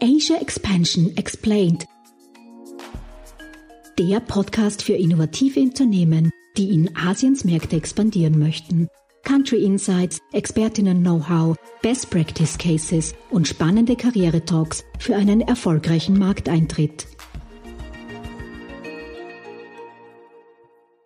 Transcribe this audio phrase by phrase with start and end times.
[0.00, 1.84] Asia Expansion Explained.
[3.98, 8.86] Der Podcast für innovative Unternehmen, die in Asiens Märkte expandieren möchten.
[9.24, 17.08] Country Insights, Expertinnen-Know-how, Best Practice Cases und spannende Karriere-Talks für einen erfolgreichen Markteintritt.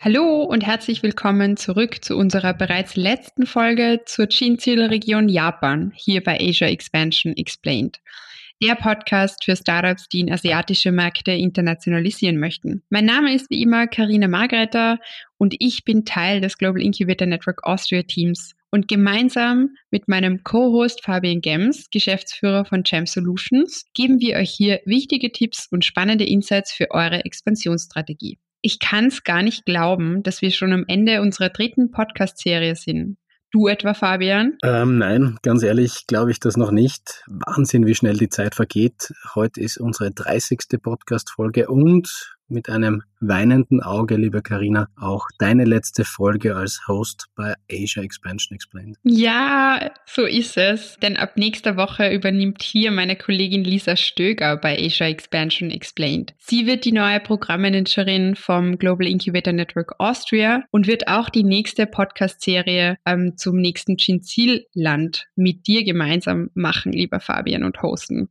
[0.00, 6.38] Hallo und herzlich willkommen zurück zu unserer bereits letzten Folge zur Chin-Zielregion Japan hier bei
[6.38, 7.98] Asia Expansion Explained.
[8.62, 12.84] Der Podcast für Startups, die in asiatische Märkte internationalisieren möchten.
[12.90, 15.00] Mein Name ist wie immer Karina Margreiter
[15.36, 18.54] und ich bin Teil des Global Incubator Network Austria Teams.
[18.70, 24.80] Und gemeinsam mit meinem Co-Host Fabian Gems, Geschäftsführer von Jam Solutions, geben wir euch hier
[24.84, 28.38] wichtige Tipps und spannende Insights für eure Expansionsstrategie.
[28.60, 33.16] Ich kann es gar nicht glauben, dass wir schon am Ende unserer dritten Podcast-Serie sind.
[33.52, 34.56] Du etwa, Fabian?
[34.64, 37.22] Ähm, nein, ganz ehrlich glaube ich das noch nicht.
[37.26, 39.12] Wahnsinn, wie schnell die Zeit vergeht.
[39.34, 40.80] Heute ist unsere 30.
[40.82, 47.54] Podcast-Folge und mit einem weinenden Auge, liebe Karina, auch deine letzte Folge als Host bei
[47.70, 48.96] Asia Expansion Explained.
[49.04, 50.96] Ja, so ist es.
[51.00, 56.34] Denn ab nächster Woche übernimmt hier meine Kollegin Lisa Stöger bei Asia Expansion Explained.
[56.38, 61.86] Sie wird die neue Programmmanagerin vom Global Incubator Network Austria und wird auch die nächste
[61.86, 68.30] Podcast-Serie ähm, zum nächsten Chinzil-Land mit dir gemeinsam machen, lieber Fabian, und hosten.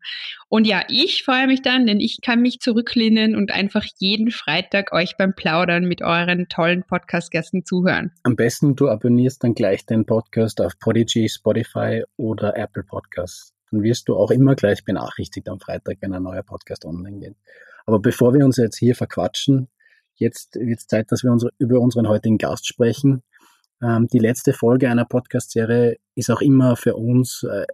[0.50, 4.92] Und ja, ich freue mich dann, denn ich kann mich zurücklehnen und einfach jeden Freitag
[4.92, 8.12] euch beim Plaudern mit euren tollen Podcast-Gästen zuhören.
[8.24, 13.54] Am besten du abonnierst dann gleich den Podcast auf Podigy, Spotify oder Apple Podcasts.
[13.72, 17.36] Dann wirst du auch immer gleich benachrichtigt am Freitag, wenn ein neuer Podcast online geht.
[17.86, 19.70] Aber bevor wir uns jetzt hier verquatschen,
[20.16, 23.24] jetzt wird es Zeit, dass wir unsere, über unseren heutigen Gast sprechen.
[23.82, 27.66] Ähm, die letzte Folge einer Podcast-Serie ist auch immer für uns äh,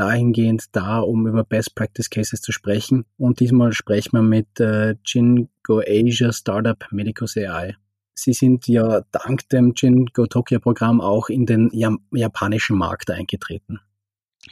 [0.00, 3.04] dahingehend da, um über Best Practice Cases zu sprechen.
[3.18, 7.76] Und diesmal sprechen wir mit äh, Jingo Asia Startup Medicos AI.
[8.14, 11.70] Sie sind ja dank dem Jingo Tokyo Programm auch in den
[12.12, 13.78] japanischen Markt eingetreten.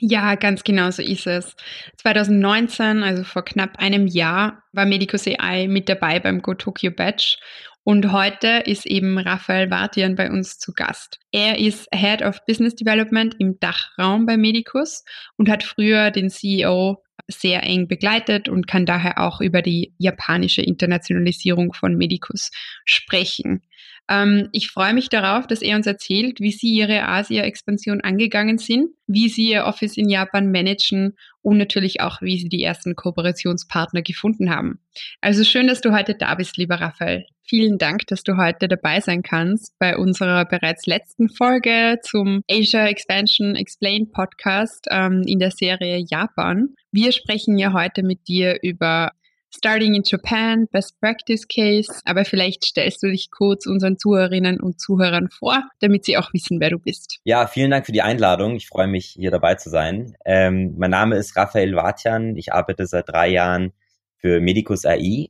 [0.00, 1.56] Ja, ganz genau so ist es.
[1.96, 7.38] 2019, also vor knapp einem Jahr, war Medicos AI mit dabei beim Go Tokyo Batch
[7.84, 11.18] und heute ist eben Raphael Bartian bei uns zu Gast.
[11.32, 15.04] Er ist Head of Business Development im Dachraum bei Medicus
[15.36, 20.62] und hat früher den CEO sehr eng begleitet und kann daher auch über die japanische
[20.62, 22.50] Internationalisierung von Medicus
[22.84, 23.62] sprechen.
[24.08, 28.90] Ähm, ich freue mich darauf, dass er uns erzählt, wie Sie Ihre Asia-Expansion angegangen sind,
[29.06, 34.02] wie Sie Ihr Office in Japan managen und natürlich auch, wie Sie die ersten Kooperationspartner
[34.02, 34.80] gefunden haben.
[35.20, 37.26] Also schön, dass du heute da bist, lieber Raphael.
[37.48, 42.86] Vielen Dank, dass du heute dabei sein kannst bei unserer bereits letzten Folge zum Asia
[42.86, 46.74] Expansion Explained Podcast ähm, in der Serie Japan.
[46.92, 49.12] Wir sprechen ja heute mit dir über
[49.54, 54.80] Starting in Japan, Best Practice Case, aber vielleicht stellst du dich kurz unseren Zuhörerinnen und
[54.80, 57.20] Zuhörern vor, damit sie auch wissen, wer du bist.
[57.24, 58.56] Ja, vielen Dank für die Einladung.
[58.56, 60.16] Ich freue mich, hier dabei zu sein.
[60.24, 62.36] Ähm, mein Name ist Raphael Vatian.
[62.36, 63.72] Ich arbeite seit drei Jahren
[64.18, 65.28] für Medicus AI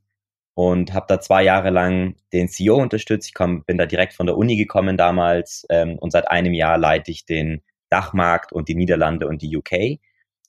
[0.55, 3.29] und habe da zwei Jahre lang den CEO unterstützt.
[3.29, 6.79] Ich komm, bin da direkt von der Uni gekommen damals ähm, und seit einem Jahr
[6.79, 10.01] leite ich den Dachmarkt und die Niederlande und die UK.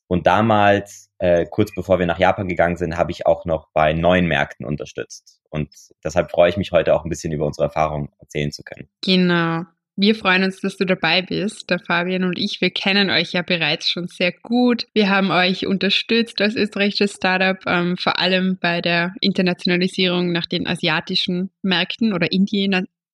[0.10, 3.94] Und damals, äh, kurz bevor wir nach Japan gegangen sind, habe ich auch noch bei
[3.94, 5.40] neuen Märkten unterstützt.
[5.52, 5.70] Und
[6.04, 8.90] deshalb freue ich mich heute auch ein bisschen über unsere Erfahrungen erzählen zu können.
[9.06, 9.66] Genau.
[9.96, 11.70] Wir freuen uns, dass du dabei bist.
[11.70, 14.88] Der Fabian und ich, wir kennen euch ja bereits schon sehr gut.
[14.94, 20.68] Wir haben euch unterstützt als österreichisches Startup, ähm, vor allem bei der Internationalisierung nach den
[20.68, 22.68] asiatischen Märkten oder in die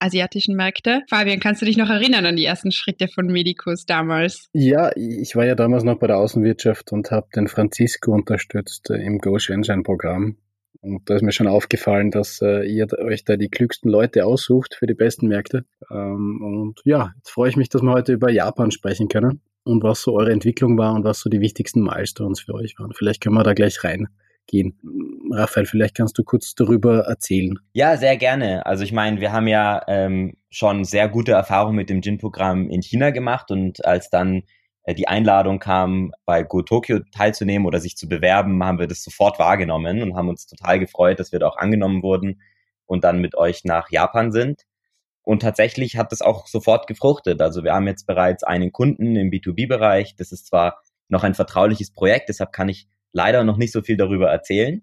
[0.06, 1.02] asiatischen Märkte.
[1.08, 4.48] Fabian, kannst du dich noch erinnern an die ersten Schritte von Medicus damals?
[4.52, 8.96] Ja, ich war ja damals noch bei der Außenwirtschaft und habe den Francisco unterstützt äh,
[8.96, 10.38] im Go Shenzhen Programm.
[10.80, 14.76] Und da ist mir schon aufgefallen, dass äh, ihr euch da die klügsten Leute aussucht
[14.78, 15.64] für die besten Märkte.
[15.90, 19.82] Ähm, und ja, jetzt freue ich mich, dass wir heute über Japan sprechen können und
[19.82, 22.92] was so eure Entwicklung war und was so die wichtigsten Milestones für euch waren.
[22.94, 24.08] Vielleicht können wir da gleich rein
[24.46, 24.78] gehen.
[25.30, 27.58] Raphael, vielleicht kannst du kurz darüber erzählen.
[27.72, 28.64] Ja, sehr gerne.
[28.66, 32.82] Also ich meine, wir haben ja ähm, schon sehr gute Erfahrungen mit dem Gin-Programm in
[32.82, 34.42] China gemacht und als dann
[34.84, 39.02] äh, die Einladung kam, bei Go Tokyo teilzunehmen oder sich zu bewerben, haben wir das
[39.02, 42.40] sofort wahrgenommen und haben uns total gefreut, dass wir da auch angenommen wurden
[42.86, 44.62] und dann mit euch nach Japan sind.
[45.22, 47.42] Und tatsächlich hat das auch sofort gefruchtet.
[47.42, 50.14] Also wir haben jetzt bereits einen Kunden im B2B-Bereich.
[50.14, 53.96] Das ist zwar noch ein vertrauliches Projekt, deshalb kann ich leider noch nicht so viel
[53.96, 54.82] darüber erzählen.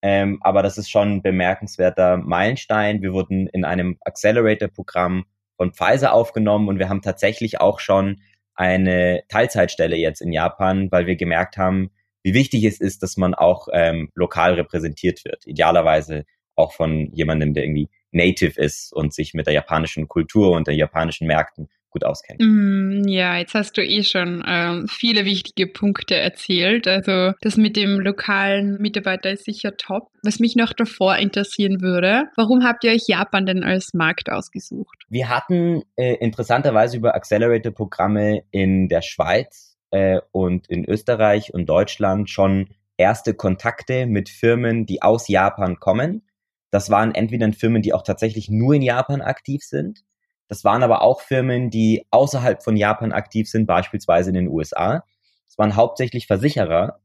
[0.00, 3.02] Ähm, aber das ist schon ein bemerkenswerter Meilenstein.
[3.02, 5.26] Wir wurden in einem Accelerator-Programm
[5.56, 8.22] von Pfizer aufgenommen und wir haben tatsächlich auch schon
[8.54, 11.90] eine Teilzeitstelle jetzt in Japan, weil wir gemerkt haben,
[12.22, 15.46] wie wichtig es ist, dass man auch ähm, lokal repräsentiert wird.
[15.46, 16.24] Idealerweise
[16.56, 20.78] auch von jemandem, der irgendwie native ist und sich mit der japanischen Kultur und den
[20.78, 22.40] japanischen Märkten gut auskennt.
[22.42, 26.86] Mm, ja, jetzt hast du eh schon ähm, viele wichtige Punkte erzählt.
[26.86, 30.10] Also das mit dem lokalen Mitarbeiter ist sicher top.
[30.22, 35.04] Was mich noch davor interessieren würde, warum habt ihr euch Japan denn als Markt ausgesucht?
[35.08, 42.28] Wir hatten äh, interessanterweise über Accelerator-Programme in der Schweiz äh, und in Österreich und Deutschland
[42.28, 46.26] schon erste Kontakte mit Firmen, die aus Japan kommen.
[46.70, 50.02] Das waren entweder Firmen, die auch tatsächlich nur in Japan aktiv sind
[50.48, 55.04] das waren aber auch Firmen, die außerhalb von Japan aktiv sind, beispielsweise in den USA.
[55.48, 57.00] Es waren hauptsächlich Versicherer.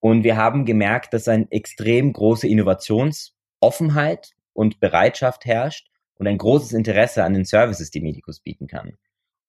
[0.00, 6.72] Und wir haben gemerkt, dass eine extrem große Innovationsoffenheit und Bereitschaft herrscht und ein großes
[6.72, 8.98] Interesse an den Services, die Medicus bieten kann.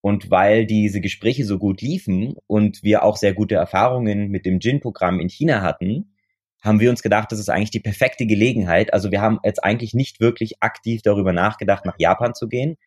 [0.01, 4.59] Und weil diese Gespräche so gut liefen und wir auch sehr gute Erfahrungen mit dem
[4.59, 6.15] GIN-Programm in China hatten,
[6.61, 8.93] haben wir uns gedacht, das ist eigentlich die perfekte Gelegenheit.
[8.93, 12.77] Also wir haben jetzt eigentlich nicht wirklich aktiv darüber nachgedacht, nach Japan zu gehen,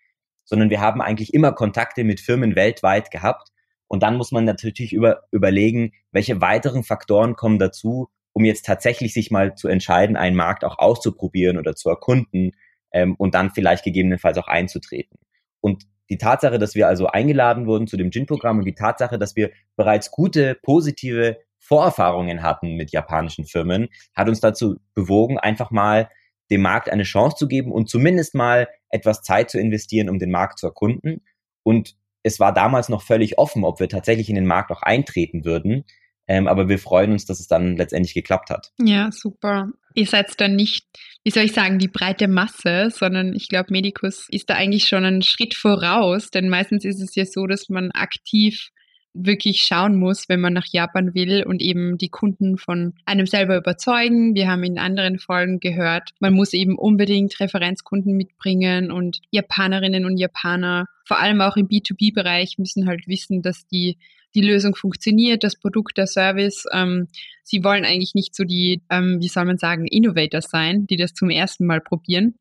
[0.48, 3.50] sondern wir haben eigentlich immer Kontakte mit Firmen weltweit gehabt.
[3.86, 9.12] Und dann muss man natürlich über, überlegen, welche weiteren Faktoren kommen dazu, um jetzt tatsächlich
[9.12, 12.52] sich mal zu entscheiden, einen Markt auch auszuprobieren oder zu erkunden
[12.92, 15.18] ähm, und dann vielleicht gegebenenfalls auch einzutreten.
[15.60, 19.36] Und die Tatsache, dass wir also eingeladen wurden zu dem GIN-Programm und die Tatsache, dass
[19.36, 26.08] wir bereits gute, positive Vorerfahrungen hatten mit japanischen Firmen, hat uns dazu bewogen, einfach mal
[26.50, 30.30] dem Markt eine Chance zu geben und zumindest mal etwas Zeit zu investieren, um den
[30.30, 31.22] Markt zu erkunden.
[31.62, 35.44] Und es war damals noch völlig offen, ob wir tatsächlich in den Markt auch eintreten
[35.44, 35.84] würden.
[36.26, 38.72] Ähm, aber wir freuen uns, dass es dann letztendlich geklappt hat.
[38.78, 39.70] Ja, super.
[39.94, 40.86] Ihr seid dann nicht,
[41.24, 45.04] wie soll ich sagen, die breite Masse, sondern ich glaube, Medicus ist da eigentlich schon
[45.04, 48.68] einen Schritt voraus, denn meistens ist es ja so, dass man aktiv
[49.14, 53.56] wirklich schauen muss, wenn man nach Japan will und eben die Kunden von einem selber
[53.56, 54.34] überzeugen.
[54.34, 60.18] Wir haben in anderen Folgen gehört, man muss eben unbedingt Referenzkunden mitbringen und Japanerinnen und
[60.18, 63.98] Japaner, vor allem auch im B2B-Bereich, müssen halt wissen, dass die
[64.34, 66.64] die Lösung funktioniert, das Produkt, der Service.
[66.72, 67.08] Ähm,
[67.42, 71.14] sie wollen eigentlich nicht so die, ähm, wie soll man sagen, Innovators sein, die das
[71.14, 72.34] zum ersten Mal probieren,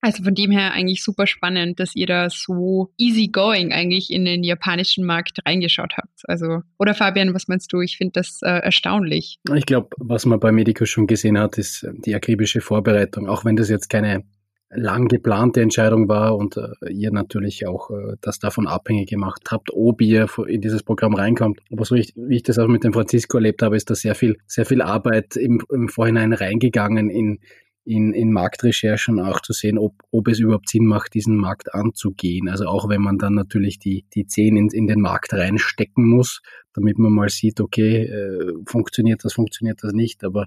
[0.00, 4.24] also von dem her eigentlich super spannend, dass ihr da so easy going eigentlich in
[4.24, 6.22] den japanischen Markt reingeschaut habt.
[6.24, 7.80] Also, oder Fabian, was meinst du?
[7.80, 9.38] Ich finde das äh, erstaunlich.
[9.54, 13.28] Ich glaube, was man bei Medico schon gesehen hat, ist die akribische Vorbereitung.
[13.28, 14.24] Auch wenn das jetzt keine
[14.72, 19.70] lang geplante Entscheidung war und äh, ihr natürlich auch äh, das davon abhängig gemacht habt,
[19.72, 21.60] ob ihr in dieses Programm reinkommt.
[21.72, 24.14] Aber so ich, wie ich das auch mit dem Francisco erlebt habe, ist da sehr
[24.14, 27.40] viel, sehr viel Arbeit im, im Vorhinein reingegangen in
[27.90, 32.48] in, in Marktrecherchen auch zu sehen, ob, ob es überhaupt Sinn macht, diesen Markt anzugehen.
[32.48, 36.40] Also auch wenn man dann natürlich die, die Zehen in, in den Markt reinstecken muss,
[36.72, 40.22] damit man mal sieht, okay, äh, funktioniert das, funktioniert das nicht.
[40.22, 40.46] Aber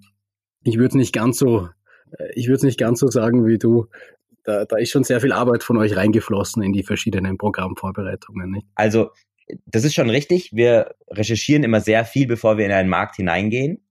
[0.64, 1.68] ich würde es nicht ganz so,
[2.18, 3.88] äh, ich würde es nicht ganz so sagen wie du.
[4.46, 8.52] Da, da ist schon sehr viel Arbeit von euch reingeflossen in die verschiedenen Programmvorbereitungen.
[8.52, 8.68] Nicht?
[8.76, 9.10] Also
[9.66, 10.52] das ist schon richtig.
[10.54, 13.83] Wir recherchieren immer sehr viel, bevor wir in einen Markt hineingehen.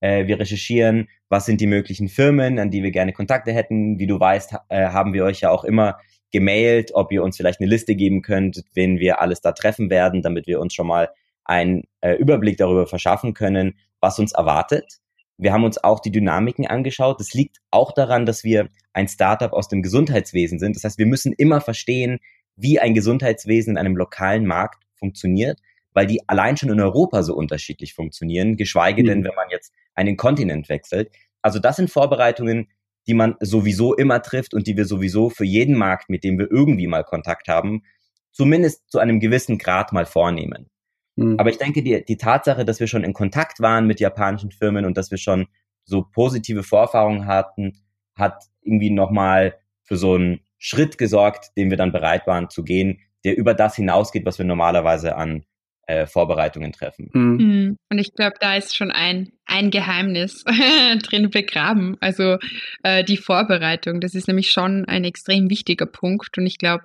[0.00, 3.98] Äh, wir recherchieren, was sind die möglichen Firmen, an die wir gerne Kontakte hätten.
[3.98, 5.98] Wie du weißt, äh, haben wir euch ja auch immer
[6.32, 10.22] gemailt, ob ihr uns vielleicht eine Liste geben könnt, wen wir alles da treffen werden,
[10.22, 11.10] damit wir uns schon mal
[11.44, 14.98] einen äh, Überblick darüber verschaffen können, was uns erwartet.
[15.36, 17.18] Wir haben uns auch die Dynamiken angeschaut.
[17.18, 20.76] Das liegt auch daran, dass wir ein Startup aus dem Gesundheitswesen sind.
[20.76, 22.18] Das heißt, wir müssen immer verstehen,
[22.56, 25.58] wie ein Gesundheitswesen in einem lokalen Markt funktioniert,
[25.94, 29.06] weil die allein schon in Europa so unterschiedlich funktionieren, geschweige mhm.
[29.06, 31.10] denn, wenn man jetzt einen Kontinent wechselt.
[31.42, 32.68] Also das sind Vorbereitungen,
[33.06, 36.50] die man sowieso immer trifft und die wir sowieso für jeden Markt, mit dem wir
[36.50, 37.82] irgendwie mal Kontakt haben,
[38.32, 40.70] zumindest zu einem gewissen Grad mal vornehmen.
[41.16, 41.36] Mhm.
[41.38, 44.84] Aber ich denke, die, die Tatsache, dass wir schon in Kontakt waren mit japanischen Firmen
[44.84, 45.46] und dass wir schon
[45.84, 47.78] so positive Vorerfahrungen hatten,
[48.14, 53.00] hat irgendwie nochmal für so einen Schritt gesorgt, den wir dann bereit waren zu gehen,
[53.24, 55.44] der über das hinausgeht, was wir normalerweise an
[55.90, 57.10] äh, Vorbereitungen treffen.
[57.12, 57.76] Mhm.
[57.90, 60.44] Und ich glaube, da ist schon ein, ein Geheimnis
[61.02, 61.96] drin begraben.
[62.00, 62.38] Also
[62.82, 66.38] äh, die Vorbereitung, das ist nämlich schon ein extrem wichtiger Punkt.
[66.38, 66.84] Und ich glaube,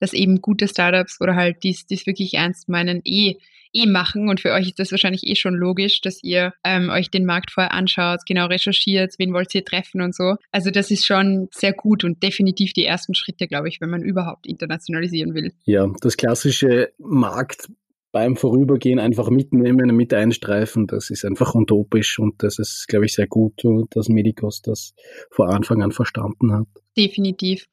[0.00, 3.36] dass eben gute Startups oder halt die es wirklich ernst meinen, eh
[3.76, 7.10] eh machen und für euch ist das wahrscheinlich eh schon logisch, dass ihr ähm, euch
[7.10, 10.36] den Markt vorher anschaut, genau recherchiert, wen wollt ihr treffen und so.
[10.50, 14.02] Also das ist schon sehr gut und definitiv die ersten Schritte, glaube ich, wenn man
[14.02, 15.52] überhaupt internationalisieren will.
[15.64, 17.68] Ja, das klassische Markt
[18.16, 23.12] beim Vorübergehen einfach mitnehmen, mit einstreifen, das ist einfach utopisch und das ist, glaube ich,
[23.12, 24.94] sehr gut, dass Medicos das
[25.30, 26.66] vor Anfang an verstanden hat.
[26.96, 27.66] Definitiv.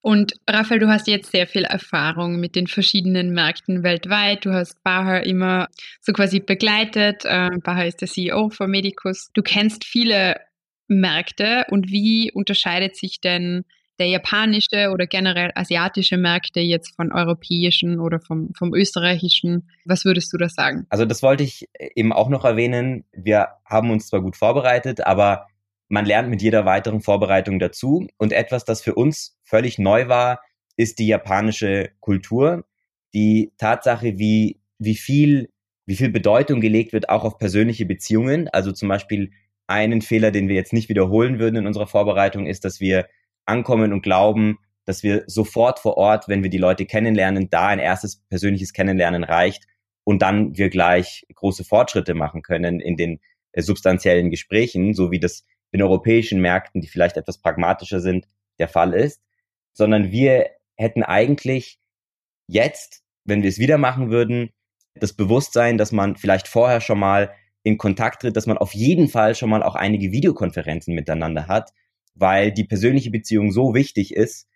[0.00, 4.46] Und Raphael, du hast jetzt sehr viel Erfahrung mit den verschiedenen Märkten weltweit.
[4.46, 5.68] Du hast Baha immer
[6.00, 7.26] so quasi begleitet.
[7.26, 9.28] Äh, Baha ist der CEO von Medicus.
[9.34, 10.36] Du kennst viele
[10.88, 13.66] Märkte und wie unterscheidet sich denn
[14.00, 19.68] der japanische oder generell asiatische Märkte jetzt von europäischen oder vom, vom österreichischen?
[19.84, 20.86] Was würdest du da sagen?
[20.88, 23.04] Also das wollte ich eben auch noch erwähnen.
[23.12, 25.46] Wir haben uns zwar gut vorbereitet, aber
[25.88, 28.06] man lernt mit jeder weiteren Vorbereitung dazu.
[28.16, 30.40] Und etwas, das für uns völlig neu war,
[30.76, 32.64] ist die japanische Kultur.
[33.12, 35.50] Die Tatsache, wie, wie viel,
[35.84, 38.48] wie viel Bedeutung gelegt wird auch auf persönliche Beziehungen.
[38.48, 39.32] Also zum Beispiel
[39.66, 43.06] einen Fehler, den wir jetzt nicht wiederholen würden in unserer Vorbereitung, ist, dass wir
[43.46, 47.78] ankommen und glauben, dass wir sofort vor Ort, wenn wir die Leute kennenlernen, da ein
[47.78, 49.66] erstes persönliches Kennenlernen reicht
[50.04, 53.20] und dann wir gleich große Fortschritte machen können in den
[53.52, 58.26] äh, substanziellen Gesprächen, so wie das in europäischen Märkten, die vielleicht etwas pragmatischer sind,
[58.58, 59.22] der Fall ist,
[59.72, 61.78] sondern wir hätten eigentlich
[62.48, 64.50] jetzt, wenn wir es wieder machen würden,
[64.94, 67.32] das Bewusstsein, dass man vielleicht vorher schon mal
[67.62, 71.72] in Kontakt tritt, dass man auf jeden Fall schon mal auch einige Videokonferenzen miteinander hat,
[72.14, 74.48] weil die persönliche Beziehung so wichtig ist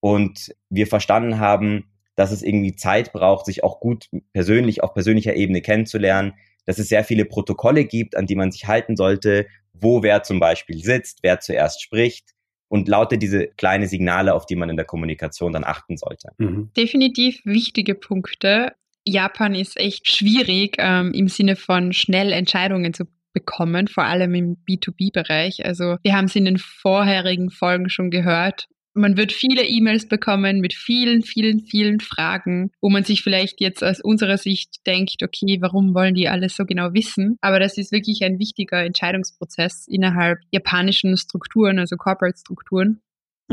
[0.00, 5.34] und wir verstanden haben, dass es irgendwie Zeit braucht, sich auch gut persönlich auf persönlicher
[5.34, 6.34] Ebene kennenzulernen,
[6.66, 10.38] dass es sehr viele Protokolle gibt, an die man sich halten sollte, wo wer zum
[10.38, 12.30] Beispiel sitzt, wer zuerst spricht
[12.68, 16.30] und lautet diese kleine Signale, auf die man in der Kommunikation dann achten sollte.
[16.38, 16.70] Mhm.
[16.76, 18.72] Definitiv wichtige Punkte.
[19.06, 24.56] Japan ist echt schwierig ähm, im Sinne von schnell Entscheidungen zu bekommen, vor allem im
[24.68, 25.64] B2B-Bereich.
[25.64, 28.66] Also wir haben es in den vorherigen Folgen schon gehört.
[28.94, 33.82] Man wird viele E-Mails bekommen mit vielen, vielen, vielen Fragen, wo man sich vielleicht jetzt
[33.82, 37.38] aus unserer Sicht denkt, okay, warum wollen die alles so genau wissen?
[37.40, 43.00] Aber das ist wirklich ein wichtiger Entscheidungsprozess innerhalb japanischen Strukturen, also Corporate Strukturen.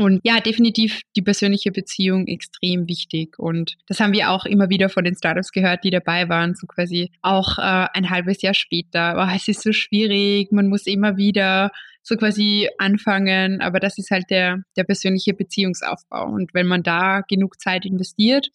[0.00, 3.38] Und ja, definitiv die persönliche Beziehung extrem wichtig.
[3.38, 6.66] Und das haben wir auch immer wieder von den Startups gehört, die dabei waren, so
[6.66, 9.16] quasi auch äh, ein halbes Jahr später.
[9.18, 11.70] Oh, es ist so schwierig, man muss immer wieder
[12.02, 16.24] so quasi anfangen, aber das ist halt der, der persönliche Beziehungsaufbau.
[16.32, 18.48] Und wenn man da genug Zeit investiert,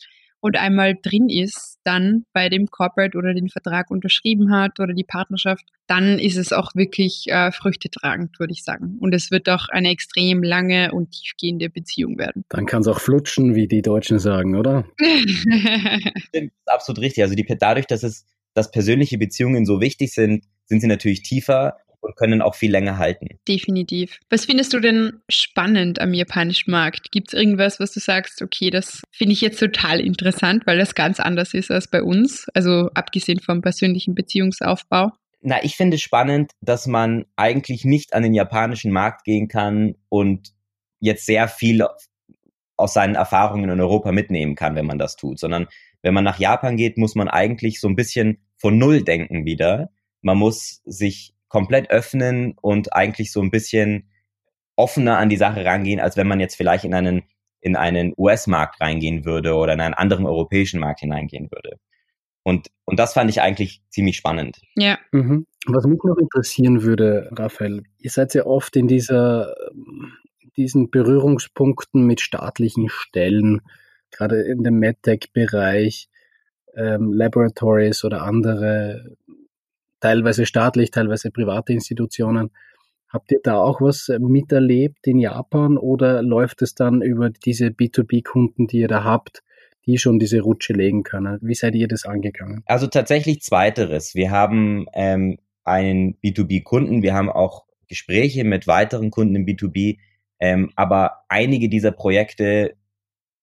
[0.45, 5.03] und einmal drin ist, dann bei dem Corporate oder den Vertrag unterschrieben hat oder die
[5.03, 8.99] Partnerschaft, dann ist es auch wirklich äh, Früchte tragend, würde ich sagen.
[8.99, 12.45] Und es wird auch eine extrem lange und tiefgehende Beziehung werden.
[12.49, 14.85] Dann kann es auch flutschen, wie die Deutschen sagen, oder?
[14.99, 17.23] das ist absolut richtig.
[17.23, 21.77] Also die, dadurch, dass es dass persönliche Beziehungen so wichtig sind, sind sie natürlich tiefer
[22.05, 23.27] und können auch viel länger halten.
[23.47, 24.19] Definitiv.
[24.29, 27.11] Was findest du denn spannend am japanischen Markt?
[27.11, 30.95] Gibt es irgendwas, was du sagst, okay, das finde ich jetzt total interessant, weil das
[30.95, 35.11] ganz anders ist als bei uns, also abgesehen vom persönlichen Beziehungsaufbau?
[35.41, 40.53] Na, ich finde spannend, dass man eigentlich nicht an den japanischen Markt gehen kann und
[40.99, 41.85] jetzt sehr viel
[42.77, 45.67] aus seinen Erfahrungen in Europa mitnehmen kann, wenn man das tut, sondern
[46.01, 49.91] wenn man nach Japan geht, muss man eigentlich so ein bisschen von Null denken wieder.
[50.21, 54.09] Man muss sich komplett öffnen und eigentlich so ein bisschen
[54.75, 57.23] offener an die Sache rangehen, als wenn man jetzt vielleicht in einen,
[57.61, 61.79] in einen US-Markt reingehen würde oder in einen anderen europäischen Markt hineingehen würde.
[62.43, 64.59] Und, und das fand ich eigentlich ziemlich spannend.
[64.75, 64.99] Ja.
[65.13, 65.47] Mhm.
[65.65, 69.55] Was mich noch interessieren würde, Raphael, ihr seid ja oft in dieser,
[70.57, 73.61] diesen Berührungspunkten mit staatlichen Stellen,
[74.11, 76.09] gerade in dem MedTech-Bereich,
[76.75, 79.15] ähm, Laboratories oder andere
[79.99, 82.51] teilweise staatlich, teilweise private Institutionen.
[83.09, 88.67] Habt ihr da auch was miterlebt in Japan oder läuft es dann über diese B2B-Kunden,
[88.67, 89.41] die ihr da habt,
[89.85, 91.39] die schon diese Rutsche legen können?
[91.41, 92.63] Wie seid ihr das angegangen?
[92.65, 94.15] Also tatsächlich zweiteres.
[94.15, 99.97] Wir haben ähm, einen B2B-Kunden, wir haben auch Gespräche mit weiteren Kunden im B2B,
[100.39, 102.75] ähm, aber einige dieser Projekte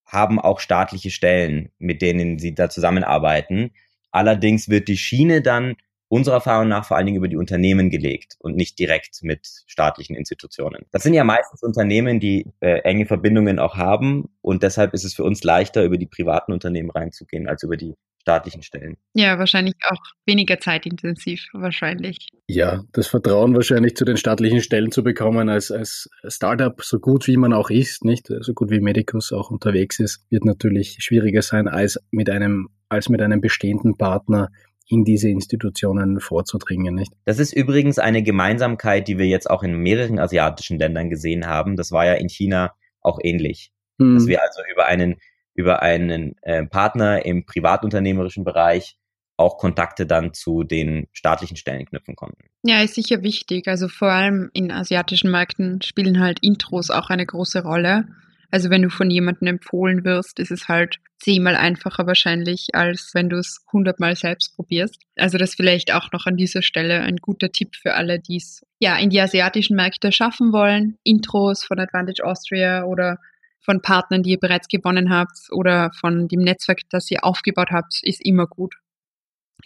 [0.04, 3.70] haben auch staatliche Stellen, mit denen sie da zusammenarbeiten.
[4.10, 5.76] Allerdings wird die Schiene dann
[6.12, 10.14] unserer Erfahrung nach vor allen Dingen über die Unternehmen gelegt und nicht direkt mit staatlichen
[10.14, 10.84] Institutionen.
[10.90, 15.14] Das sind ja meistens Unternehmen, die äh, enge Verbindungen auch haben und deshalb ist es
[15.14, 18.98] für uns leichter, über die privaten Unternehmen reinzugehen, als über die staatlichen Stellen.
[19.14, 22.28] Ja, wahrscheinlich auch weniger zeitintensiv, wahrscheinlich.
[22.46, 27.26] Ja, das Vertrauen wahrscheinlich zu den staatlichen Stellen zu bekommen als, als Startup, so gut
[27.26, 31.40] wie man auch ist, nicht, so gut wie Medicus auch unterwegs ist, wird natürlich schwieriger
[31.40, 34.50] sein als mit einem, als mit einem bestehenden Partner
[34.88, 36.94] in diese Institutionen vorzudringen.
[36.94, 37.12] Nicht?
[37.24, 41.76] Das ist übrigens eine Gemeinsamkeit, die wir jetzt auch in mehreren asiatischen Ländern gesehen haben.
[41.76, 43.72] Das war ja in China auch ähnlich.
[43.98, 44.14] Hm.
[44.14, 45.16] Dass wir also über einen,
[45.54, 48.96] über einen äh, Partner im privatunternehmerischen Bereich
[49.36, 52.44] auch Kontakte dann zu den staatlichen Stellen knüpfen konnten.
[52.62, 53.66] Ja, ist sicher wichtig.
[53.66, 58.06] Also vor allem in asiatischen Märkten spielen halt Intros auch eine große Rolle.
[58.52, 63.30] Also wenn du von jemandem empfohlen wirst, ist es halt zehnmal einfacher wahrscheinlich, als wenn
[63.30, 65.00] du es hundertmal selbst probierst.
[65.16, 68.60] Also das vielleicht auch noch an dieser Stelle ein guter Tipp für alle, die es
[68.78, 70.98] ja in die asiatischen Märkte schaffen wollen.
[71.02, 73.16] Intros von Advantage Austria oder
[73.60, 78.00] von Partnern, die ihr bereits gewonnen habt oder von dem Netzwerk, das ihr aufgebaut habt,
[78.02, 78.74] ist immer gut.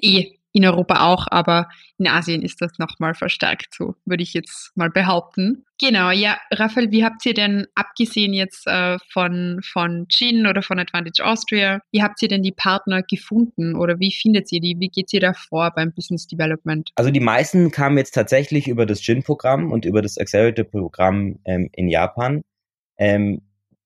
[0.01, 4.73] Eh, in Europa auch, aber in Asien ist das nochmal verstärkt so, würde ich jetzt
[4.75, 5.67] mal behaupten.
[5.79, 10.79] Genau, ja, Raphael, wie habt ihr denn, abgesehen jetzt äh, von, von Gin oder von
[10.79, 14.77] Advantage Austria, wie habt ihr denn die Partner gefunden oder wie findet ihr die?
[14.79, 16.91] Wie geht ihr da vor beim Business Development?
[16.95, 21.89] Also die meisten kamen jetzt tatsächlich über das Gin-Programm und über das Accelerator-Programm ähm, in
[21.89, 22.41] Japan.
[22.97, 23.43] Ähm,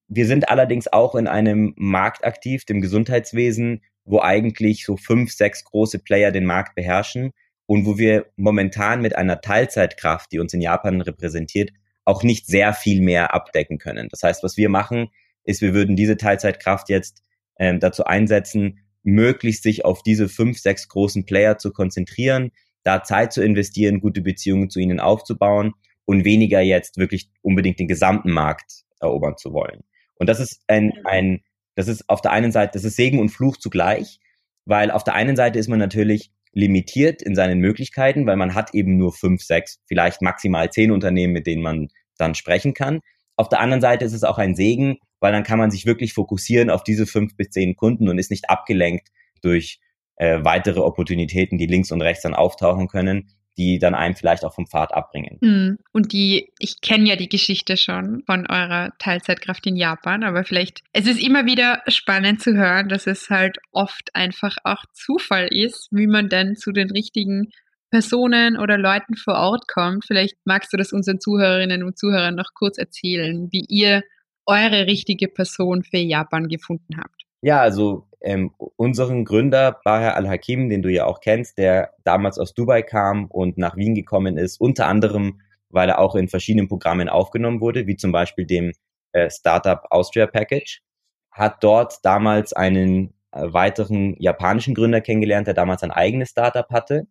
[0.06, 5.64] wir sind allerdings auch in einem Markt aktiv, dem Gesundheitswesen, wo eigentlich so fünf, sechs
[5.64, 7.30] große Player den Markt beherrschen
[7.66, 11.70] und wo wir momentan mit einer Teilzeitkraft, die uns in Japan repräsentiert,
[12.04, 14.08] auch nicht sehr viel mehr abdecken können.
[14.10, 15.08] Das heißt, was wir machen,
[15.44, 17.22] ist, wir würden diese Teilzeitkraft jetzt
[17.58, 22.50] ähm, dazu einsetzen, möglichst sich auf diese fünf, sechs großen Player zu konzentrieren,
[22.82, 25.74] da Zeit zu investieren, gute Beziehungen zu ihnen aufzubauen
[26.04, 29.82] und weniger jetzt wirklich unbedingt den gesamten Markt erobern zu wollen.
[30.16, 31.42] Und das ist ein, ein
[31.80, 34.20] das ist auf der einen Seite, das ist Segen und Fluch zugleich,
[34.66, 38.74] weil auf der einen Seite ist man natürlich limitiert in seinen Möglichkeiten, weil man hat
[38.74, 43.00] eben nur fünf, sechs, vielleicht maximal zehn Unternehmen, mit denen man dann sprechen kann.
[43.36, 46.12] Auf der anderen Seite ist es auch ein Segen, weil dann kann man sich wirklich
[46.12, 49.08] fokussieren auf diese fünf bis zehn Kunden und ist nicht abgelenkt
[49.40, 49.80] durch
[50.16, 54.54] äh, weitere Opportunitäten, die links und rechts dann auftauchen können, die dann einem vielleicht auch
[54.54, 55.38] vom Pfad abbringen.
[55.42, 55.78] Hm.
[55.92, 60.80] Und die, ich kenne ja die Geschichte schon von eurer Teilzeitkraft in Japan, aber vielleicht,
[60.94, 65.88] es ist immer wieder spannend zu hören, dass es halt oft einfach auch Zufall ist,
[65.90, 67.50] wie man denn zu den richtigen
[67.90, 70.06] Personen oder Leuten vor Ort kommt.
[70.06, 74.02] Vielleicht magst du das unseren Zuhörerinnen und Zuhörern noch kurz erzählen, wie ihr
[74.46, 77.19] eure richtige Person für Japan gefunden habt.
[77.42, 82.54] Ja, also ähm, unseren Gründer Baher Al-Hakim, den du ja auch kennst, der damals aus
[82.54, 87.08] Dubai kam und nach Wien gekommen ist, unter anderem, weil er auch in verschiedenen Programmen
[87.08, 88.72] aufgenommen wurde, wie zum Beispiel dem
[89.12, 90.82] äh, Startup Austria Package,
[91.30, 97.06] hat dort damals einen äh, weiteren japanischen Gründer kennengelernt, der damals ein eigenes Startup hatte.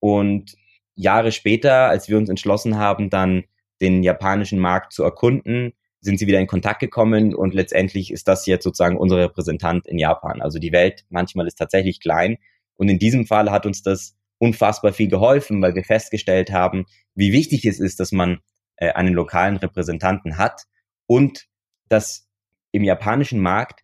[0.00, 0.54] Und
[0.94, 3.44] Jahre später, als wir uns entschlossen haben, dann
[3.80, 8.46] den japanischen Markt zu erkunden, sind sie wieder in Kontakt gekommen und letztendlich ist das
[8.46, 10.40] jetzt sozusagen unser Repräsentant in Japan.
[10.40, 12.38] Also die Welt manchmal ist tatsächlich klein
[12.76, 17.32] und in diesem Fall hat uns das unfassbar viel geholfen, weil wir festgestellt haben, wie
[17.32, 18.38] wichtig es ist, dass man
[18.76, 20.62] äh, einen lokalen Repräsentanten hat
[21.06, 21.48] und
[21.88, 22.28] dass
[22.70, 23.82] im japanischen Markt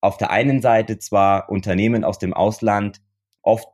[0.00, 3.00] auf der einen Seite zwar Unternehmen aus dem Ausland
[3.42, 3.68] oft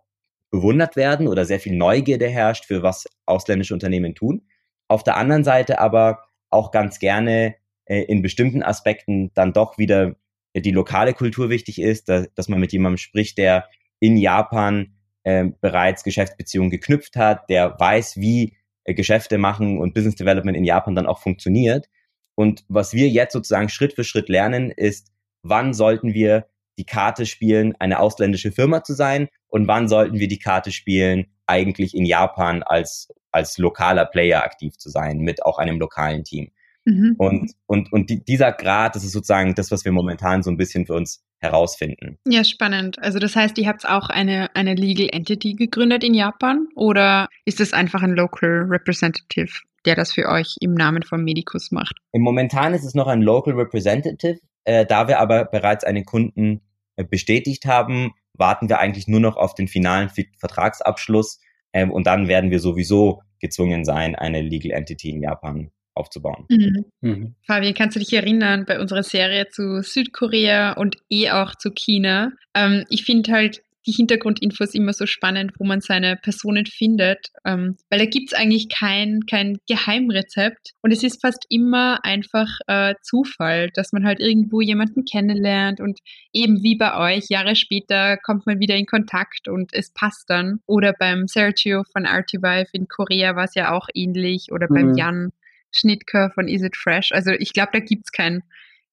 [0.50, 4.46] bewundert werden oder sehr viel Neugierde herrscht, für was ausländische Unternehmen tun,
[4.88, 10.16] auf der anderen Seite aber auch ganz gerne äh, in bestimmten Aspekten dann doch wieder
[10.56, 13.68] die lokale Kultur wichtig ist, da, dass man mit jemandem spricht, der
[14.00, 20.16] in Japan äh, bereits Geschäftsbeziehungen geknüpft hat, der weiß, wie äh, Geschäfte machen und Business
[20.16, 21.88] Development in Japan dann auch funktioniert.
[22.34, 26.46] Und was wir jetzt sozusagen Schritt für Schritt lernen, ist, wann sollten wir
[26.78, 31.26] die Karte spielen, eine ausländische Firma zu sein und wann sollten wir die Karte spielen,
[31.46, 36.50] eigentlich in Japan als als lokaler Player aktiv zu sein, mit auch einem lokalen Team.
[36.88, 37.16] Mhm.
[37.18, 40.56] Und, und, und die, dieser Grad, das ist sozusagen das, was wir momentan so ein
[40.56, 42.18] bisschen für uns herausfinden.
[42.26, 42.98] Ja, spannend.
[43.00, 47.60] Also das heißt, ihr habt auch eine, eine Legal Entity gegründet in Japan oder ist
[47.60, 49.52] es einfach ein Local Representative,
[49.84, 51.96] der das für euch im Namen von Medicus macht?
[52.12, 54.38] Im Momentan ist es noch ein Local Representative.
[54.64, 56.62] Äh, da wir aber bereits einen Kunden
[56.96, 61.40] äh, bestätigt haben, warten wir eigentlich nur noch auf den finalen Vertragsabschluss
[61.84, 66.46] und dann werden wir sowieso gezwungen sein, eine Legal Entity in Japan aufzubauen.
[66.48, 66.84] Mhm.
[67.00, 67.34] Mhm.
[67.46, 72.32] Fabian, kannst du dich erinnern bei unserer Serie zu Südkorea und eh auch zu China?
[72.54, 77.76] Ähm, ich finde halt die Hintergrundinfos immer so spannend, wo man seine Personen findet, ähm,
[77.88, 82.94] weil da gibt es eigentlich kein, kein Geheimrezept und es ist fast immer einfach äh,
[83.02, 86.00] Zufall, dass man halt irgendwo jemanden kennenlernt und
[86.34, 90.60] eben wie bei euch, Jahre später kommt man wieder in Kontakt und es passt dann.
[90.66, 94.98] Oder beim Sergio von Artivive in Korea war es ja auch ähnlich oder beim mhm.
[94.98, 95.32] Jan
[95.70, 97.12] Schnittker von Is It Fresh.
[97.12, 98.42] Also ich glaube, da gibt es kein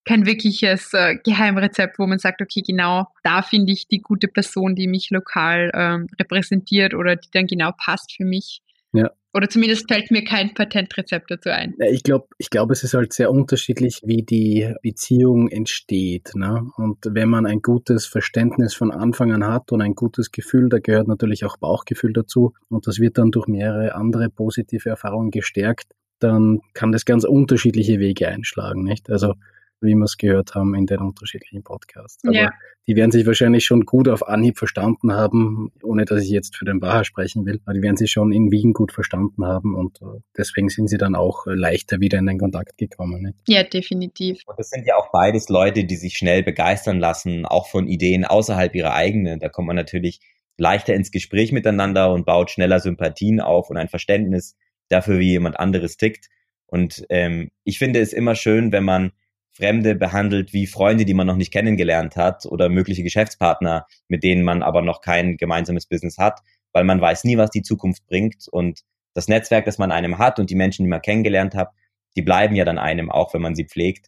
[0.06, 4.76] kein wirkliches äh, Geheimrezept, wo man sagt, okay, genau da finde ich die gute Person,
[4.76, 8.62] die mich lokal ähm, repräsentiert oder die dann genau passt für mich.
[8.94, 9.12] Ja.
[9.34, 11.74] Oder zumindest fällt mir kein Patentrezept dazu ein.
[11.92, 16.32] Ich glaube, ich glaube, es ist halt sehr unterschiedlich, wie die Beziehung entsteht.
[16.36, 16.66] Ne?
[16.78, 20.80] Und wenn man ein gutes Verständnis von Anfang an hat und ein gutes Gefühl, da
[20.80, 22.54] gehört natürlich auch Bauchgefühl dazu.
[22.70, 28.00] Und das wird dann durch mehrere andere positive Erfahrungen gestärkt, dann kann das ganz unterschiedliche
[28.00, 28.84] Wege einschlagen.
[28.84, 29.10] Nicht?
[29.10, 29.34] Also
[29.82, 32.24] wie wir es gehört haben in den unterschiedlichen Podcasts.
[32.26, 32.50] Aber ja.
[32.88, 36.66] die werden sich wahrscheinlich schon gut auf Anhieb verstanden haben, ohne dass ich jetzt für
[36.66, 37.62] den Baha sprechen will.
[37.66, 40.98] Aber die werden sich schon in Wien gut verstanden haben und äh, deswegen sind sie
[40.98, 43.22] dann auch leichter wieder in den Kontakt gekommen.
[43.22, 43.36] Nicht?
[43.48, 44.42] Ja, definitiv.
[44.46, 48.26] Und das sind ja auch beides Leute, die sich schnell begeistern lassen, auch von Ideen
[48.26, 49.40] außerhalb ihrer eigenen.
[49.40, 50.20] Da kommt man natürlich
[50.58, 54.56] leichter ins Gespräch miteinander und baut schneller Sympathien auf und ein Verständnis
[54.90, 56.30] dafür, wie jemand anderes tickt.
[56.68, 59.12] Und ähm, ich finde es immer schön, wenn man
[59.56, 64.44] Fremde behandelt wie Freunde, die man noch nicht kennengelernt hat oder mögliche Geschäftspartner, mit denen
[64.44, 66.42] man aber noch kein gemeinsames Business hat,
[66.74, 68.48] weil man weiß nie, was die Zukunft bringt.
[68.50, 68.82] Und
[69.14, 71.70] das Netzwerk, das man einem hat und die Menschen, die man kennengelernt hat,
[72.18, 74.08] die bleiben ja dann einem, auch wenn man sie pflegt.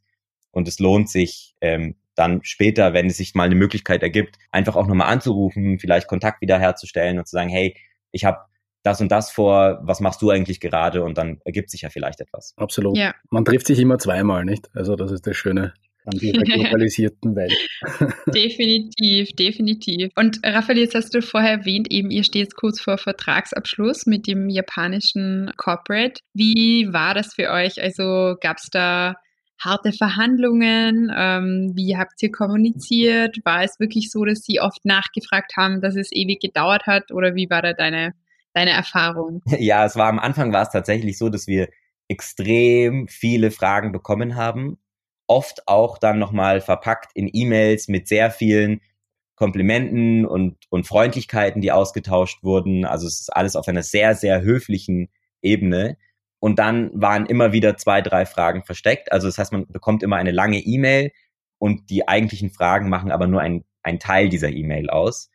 [0.51, 4.75] Und es lohnt sich ähm, dann später, wenn es sich mal eine Möglichkeit ergibt, einfach
[4.75, 7.75] auch nochmal anzurufen, vielleicht Kontakt wiederherzustellen und zu sagen, hey,
[8.12, 8.39] ich habe
[8.88, 11.04] das und das vor, was machst du eigentlich gerade?
[11.04, 12.54] Und dann ergibt sich ja vielleicht etwas.
[12.56, 12.97] Absolut.
[12.97, 13.13] Ja.
[13.30, 14.69] Man trifft sich immer zweimal, nicht?
[14.73, 15.73] Also das ist das Schöne
[16.06, 17.54] an dieser globalisierten Welt.
[18.28, 20.10] definitiv, definitiv.
[20.15, 24.47] Und Raphael, jetzt hast du vorher erwähnt, eben ihr steht kurz vor Vertragsabschluss mit dem
[24.50, 26.21] japanischen Corporate.
[26.34, 27.82] Wie war das für euch?
[27.82, 29.15] Also gab es da
[29.60, 31.12] harte Verhandlungen?
[31.13, 33.38] Ähm, wie habt ihr kommuniziert?
[33.43, 37.12] War es wirklich so, dass sie oft nachgefragt haben, dass es ewig gedauert hat?
[37.12, 38.13] Oder wie war da deine
[38.58, 39.41] deine Erfahrung?
[39.46, 41.70] Ja, es war am Anfang war es tatsächlich so, dass wir
[42.08, 44.78] extrem viele Fragen bekommen haben.
[45.28, 48.82] Oft auch dann nochmal verpackt in E-Mails mit sehr vielen
[49.36, 52.86] Komplimenten und, und Freundlichkeiten, die ausgetauscht wurden.
[52.86, 55.10] Also es ist alles auf einer sehr, sehr höflichen
[55.41, 55.98] Ebene.
[56.39, 59.12] Und dann waren immer wieder zwei, drei Fragen versteckt.
[59.12, 61.12] Also das heißt, man bekommt immer eine lange E-Mail
[61.60, 65.30] und die eigentlichen Fragen machen aber nur ein, ein Teil dieser E-Mail aus.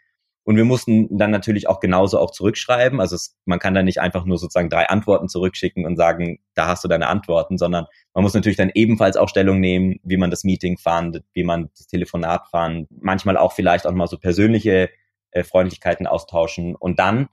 [0.44, 3.00] Und wir mussten dann natürlich auch genauso auch zurückschreiben.
[3.00, 6.66] Also es, man kann da nicht einfach nur sozusagen drei Antworten zurückschicken und sagen, da
[6.66, 10.30] hast du deine Antworten, sondern man muss natürlich dann ebenfalls auch Stellung nehmen, wie man
[10.30, 14.90] das Meeting fand, wie man das Telefonat fand, manchmal auch vielleicht auch mal so persönliche
[15.30, 16.74] äh, Freundlichkeiten austauschen.
[16.74, 17.28] Und dann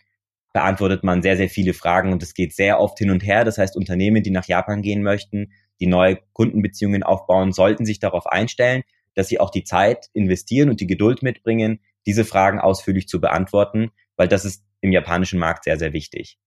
[0.53, 3.43] beantwortet man sehr, sehr viele Fragen und es geht sehr oft hin und her.
[3.43, 8.27] Das heißt, Unternehmen, die nach Japan gehen möchten, die neue Kundenbeziehungen aufbauen, sollten sich darauf
[8.27, 8.83] einstellen,
[9.15, 13.91] dass sie auch die Zeit investieren und die Geduld mitbringen, diese Fragen ausführlich zu beantworten,
[14.15, 16.37] weil das ist im japanischen Markt sehr, sehr wichtig.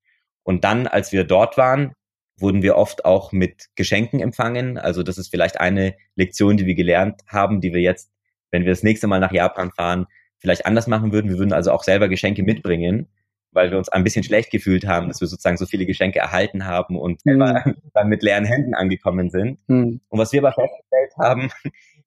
[0.42, 1.92] Und dann, als wir dort waren,
[2.36, 4.78] wurden wir oft auch mit Geschenken empfangen.
[4.78, 8.10] Also das ist vielleicht eine Lektion, die wir gelernt haben, die wir jetzt,
[8.50, 10.06] wenn wir das nächste Mal nach Japan fahren,
[10.38, 11.30] vielleicht anders machen würden.
[11.30, 13.08] Wir würden also auch selber Geschenke mitbringen,
[13.52, 16.64] weil wir uns ein bisschen schlecht gefühlt haben, dass wir sozusagen so viele Geschenke erhalten
[16.66, 17.76] haben und mhm.
[17.94, 19.58] dann mit leeren Händen angekommen sind.
[19.68, 20.00] Mhm.
[20.08, 21.50] Und was wir aber festgestellt haben,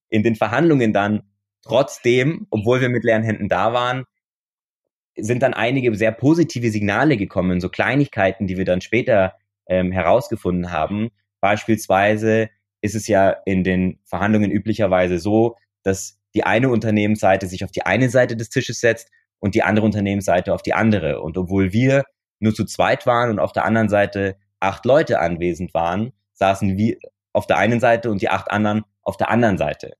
[0.09, 1.23] in den Verhandlungen dann
[1.65, 4.05] Trotzdem, obwohl wir mit leeren Händen da waren,
[5.17, 9.33] sind dann einige sehr positive Signale gekommen, so Kleinigkeiten, die wir dann später
[9.67, 11.09] ähm, herausgefunden haben.
[11.41, 12.49] Beispielsweise
[12.81, 17.83] ist es ja in den Verhandlungen üblicherweise so, dass die eine Unternehmensseite sich auf die
[17.83, 21.21] eine Seite des Tisches setzt und die andere Unternehmensseite auf die andere.
[21.21, 22.03] Und obwohl wir
[22.39, 26.97] nur zu zweit waren und auf der anderen Seite acht Leute anwesend waren, saßen wir
[27.33, 29.93] auf der einen Seite und die acht anderen auf der anderen Seite.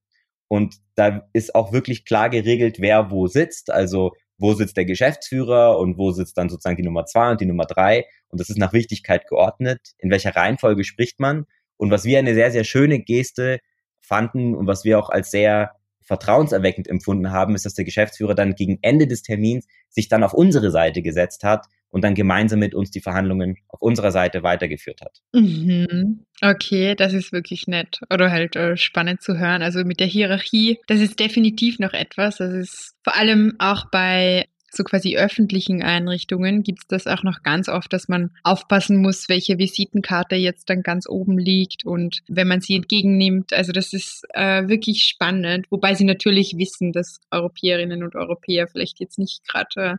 [0.48, 3.72] Und da ist auch wirklich klar geregelt, wer wo sitzt.
[3.72, 7.46] Also wo sitzt der Geschäftsführer und wo sitzt dann sozusagen die Nummer zwei und die
[7.46, 8.06] Nummer drei.
[8.30, 9.94] Und das ist nach Wichtigkeit geordnet.
[9.98, 11.46] In welcher Reihenfolge spricht man?
[11.78, 13.60] Und was wir eine sehr, sehr schöne Geste
[14.00, 18.56] fanden und was wir auch als sehr vertrauenserweckend empfunden haben, ist, dass der Geschäftsführer dann
[18.56, 22.76] gegen Ende des Termins sich dann auf unsere Seite gesetzt hat und dann gemeinsam mit
[22.76, 25.22] uns die Verhandlungen auf unserer Seite weitergeführt hat.
[25.34, 26.26] Mhm.
[26.42, 29.62] Okay, das ist wirklich nett oder halt äh, spannend zu hören.
[29.62, 32.38] Also mit der Hierarchie, das ist definitiv noch etwas.
[32.38, 34.46] Das ist vor allem auch bei
[34.76, 39.30] so quasi öffentlichen Einrichtungen gibt es das auch noch ganz oft, dass man aufpassen muss,
[39.30, 43.54] welche Visitenkarte jetzt dann ganz oben liegt und wenn man sie entgegennimmt.
[43.54, 49.00] Also das ist äh, wirklich spannend, wobei sie natürlich wissen, dass Europäerinnen und Europäer vielleicht
[49.00, 49.98] jetzt nicht gerade äh,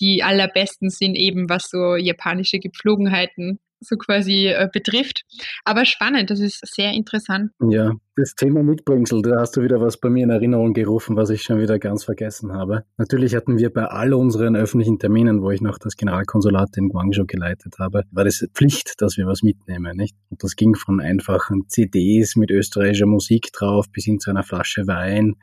[0.00, 5.24] die allerbesten sind, eben was so japanische Gepflogenheiten so quasi äh, betrifft.
[5.64, 7.50] Aber spannend, das ist sehr interessant.
[7.60, 11.30] Ja, das Thema Mitbringsel, da hast du wieder was bei mir in Erinnerung gerufen, was
[11.30, 12.84] ich schon wieder ganz vergessen habe.
[12.98, 17.24] Natürlich hatten wir bei all unseren öffentlichen Terminen, wo ich noch das Generalkonsulat in Guangzhou
[17.26, 20.16] geleitet habe, war das Pflicht, dass wir was mitnehmen, nicht?
[20.28, 24.86] Und das ging von einfachen CDs mit österreichischer Musik drauf bis hin zu einer Flasche
[24.86, 25.36] Wein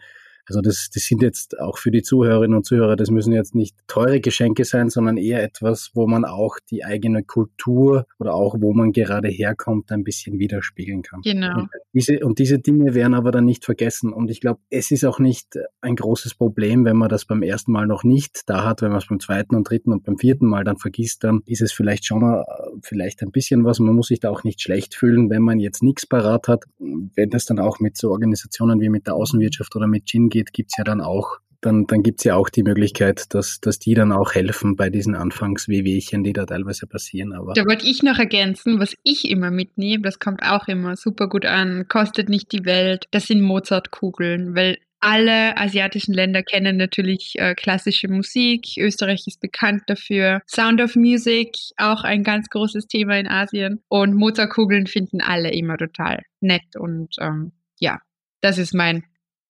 [0.48, 3.76] Also das, das sind jetzt auch für die Zuhörerinnen und Zuhörer, das müssen jetzt nicht
[3.88, 8.74] teure Geschenke sein, sondern eher etwas, wo man auch die eigene Kultur oder auch wo
[8.74, 11.22] man gerade herkommt, ein bisschen widerspiegeln kann.
[11.22, 11.60] Genau.
[11.60, 14.14] Und diese, und diese Dinge werden aber dann nicht vergessen.
[14.14, 17.72] Und ich glaube, es ist auch nicht ein großes Problem, wenn man das beim ersten
[17.72, 20.48] Mal noch nicht da hat, wenn man es beim zweiten und dritten und beim vierten
[20.48, 22.44] Mal dann vergisst, dann ist es vielleicht schon äh,
[22.82, 23.80] vielleicht ein bisschen was.
[23.80, 26.66] Man muss sich da auch nicht schlecht fühlen, wenn man jetzt nichts parat hat.
[26.80, 30.54] Wenn das dann auch mit so Organisationen wie mit der Außenwirtschaft oder mit Gin geht,
[30.54, 34.12] gibt's ja dann auch dann, dann gibt's ja auch die Möglichkeit, dass, dass die dann
[34.12, 37.34] auch helfen bei diesen Anfangs-Wehwehchen, die da teilweise passieren.
[37.34, 41.28] Aber da wollte ich noch ergänzen, was ich immer mitnehme, das kommt auch immer super
[41.28, 47.36] gut an, kostet nicht die Welt, das sind Mozartkugeln, weil alle asiatischen Länder kennen natürlich
[47.36, 48.66] äh, klassische Musik.
[48.78, 50.42] Österreich ist bekannt dafür.
[50.48, 53.84] Sound of Music, auch ein ganz großes Thema in Asien.
[53.90, 56.76] Und Mozartkugeln finden alle immer total nett.
[56.76, 58.00] Und ähm, ja,
[58.42, 59.04] das ist mein,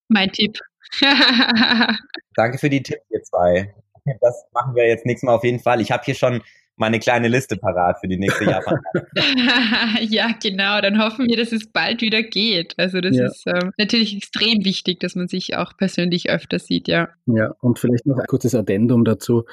[0.10, 0.60] mein Tipp.
[2.36, 3.74] Danke für die Tipps, ihr zwei.
[4.22, 5.82] Das machen wir jetzt nächstes Mal auf jeden Fall.
[5.82, 6.42] Ich habe hier schon
[6.78, 8.80] meine kleine Liste parat für die nächste Japan.
[10.02, 10.80] ja, genau.
[10.80, 12.76] Dann hoffen wir, dass es bald wieder geht.
[12.78, 13.26] Also das ja.
[13.26, 17.10] ist ähm, natürlich extrem wichtig, dass man sich auch persönlich öfter sieht, ja.
[17.26, 19.46] Ja, und vielleicht noch ein kurzes Addendum dazu.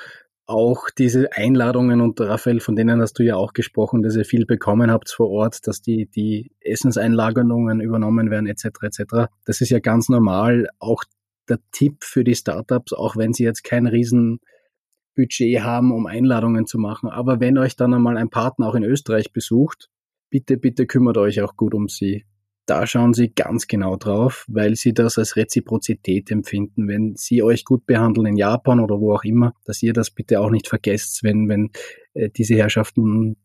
[0.47, 4.45] Auch diese Einladungen und Raphael, von denen hast du ja auch gesprochen, dass ihr viel
[4.45, 8.67] bekommen habt vor Ort, dass die, die Essenseinlagerungen übernommen werden, etc.
[8.83, 9.03] etc.
[9.47, 10.69] Das ist ja ganz normal.
[10.79, 11.05] Auch
[11.49, 14.41] der Tipp für die Startups, auch wenn sie jetzt kein riesen
[15.15, 17.09] Budget haben, um Einladungen zu machen.
[17.09, 19.89] Aber wenn euch dann einmal ein Partner auch in Österreich besucht,
[20.31, 22.25] bitte, bitte kümmert euch auch gut um sie.
[22.67, 26.89] Da schauen sie ganz genau drauf, weil sie das als Reziprozität empfinden.
[26.89, 30.41] Wenn sie euch gut behandeln in Japan oder wo auch immer, dass ihr das bitte
[30.41, 31.71] auch nicht vergesst, wenn, wenn
[32.15, 33.37] äh, diese Herrschaften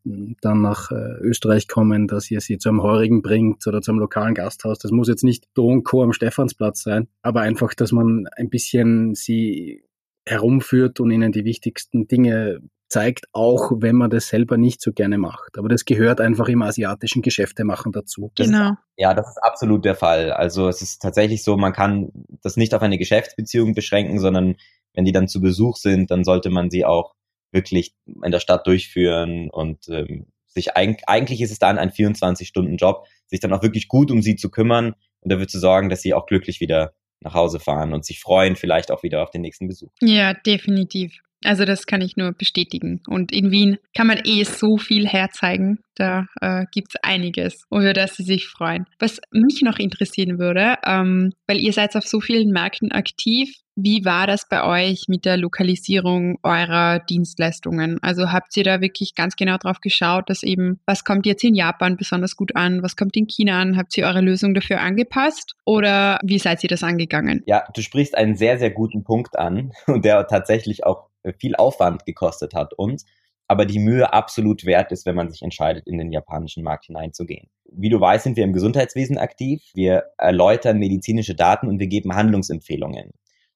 [0.41, 4.79] dann nach äh, Österreich kommen, dass ihr sie zum Heurigen bringt oder zum lokalen Gasthaus.
[4.79, 9.83] Das muss jetzt nicht Donko am Stephansplatz sein, aber einfach, dass man ein bisschen sie
[10.25, 15.17] herumführt und ihnen die wichtigsten Dinge zeigt, auch wenn man das selber nicht so gerne
[15.17, 15.57] macht.
[15.57, 18.31] Aber das gehört einfach im asiatischen Geschäftemachen dazu.
[18.35, 18.73] Genau.
[18.97, 20.31] ja, das ist absolut der Fall.
[20.31, 22.09] Also es ist tatsächlich so, man kann
[22.41, 24.55] das nicht auf eine Geschäftsbeziehung beschränken, sondern
[24.93, 27.13] wenn die dann zu Besuch sind, dann sollte man sie auch
[27.51, 33.05] wirklich in der Stadt durchführen und ähm, sich eigentlich, eigentlich ist es dann ein 24-Stunden-Job,
[33.27, 36.13] sich dann auch wirklich gut um sie zu kümmern und dafür zu sorgen, dass sie
[36.13, 39.67] auch glücklich wieder nach Hause fahren und sich freuen, vielleicht auch wieder auf den nächsten
[39.67, 39.91] Besuch.
[40.01, 41.19] Ja, definitiv.
[41.45, 43.01] Also das kann ich nur bestätigen.
[43.07, 45.79] Und in Wien kann man eh so viel herzeigen.
[45.95, 48.85] Da äh, gibt es einiges, über das sie sich freuen.
[48.99, 54.03] Was mich noch interessieren würde, ähm, weil ihr seid auf so vielen Märkten aktiv, wie
[54.03, 57.97] war das bei euch mit der Lokalisierung eurer Dienstleistungen?
[58.01, 61.55] Also habt ihr da wirklich ganz genau drauf geschaut, dass eben, was kommt jetzt in
[61.55, 63.77] Japan besonders gut an, was kommt in China an?
[63.77, 67.41] Habt ihr eure Lösung dafür angepasst oder wie seid ihr das angegangen?
[67.45, 72.05] Ja, du sprichst einen sehr, sehr guten Punkt an und der tatsächlich auch viel Aufwand
[72.05, 73.05] gekostet hat uns,
[73.47, 77.49] aber die Mühe absolut wert ist, wenn man sich entscheidet, in den japanischen Markt hineinzugehen.
[77.65, 79.63] Wie du weißt, sind wir im Gesundheitswesen aktiv.
[79.73, 83.11] Wir erläutern medizinische Daten und wir geben Handlungsempfehlungen.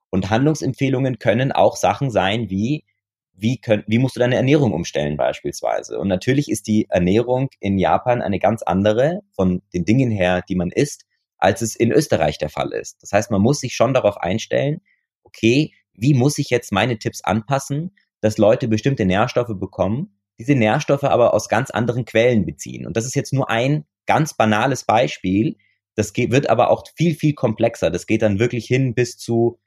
[0.09, 2.85] Und Handlungsempfehlungen können auch Sachen sein wie,
[3.33, 5.99] wie, könnt, wie musst du deine Ernährung umstellen beispielsweise.
[5.99, 10.55] Und natürlich ist die Ernährung in Japan eine ganz andere von den Dingen her, die
[10.55, 11.05] man isst,
[11.37, 13.01] als es in Österreich der Fall ist.
[13.01, 14.81] Das heißt, man muss sich schon darauf einstellen,
[15.23, 21.03] okay, wie muss ich jetzt meine Tipps anpassen, dass Leute bestimmte Nährstoffe bekommen, diese Nährstoffe
[21.03, 22.85] aber aus ganz anderen Quellen beziehen.
[22.87, 25.57] Und das ist jetzt nur ein ganz banales Beispiel.
[25.95, 27.91] Das geht, wird aber auch viel, viel komplexer.
[27.91, 29.59] Das geht dann wirklich hin bis zu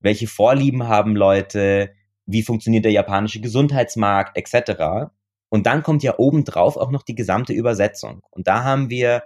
[0.00, 1.92] welche Vorlieben haben Leute,
[2.26, 5.10] wie funktioniert der japanische Gesundheitsmarkt etc.
[5.48, 8.22] Und dann kommt ja obendrauf auch noch die gesamte Übersetzung.
[8.30, 9.22] Und da haben wir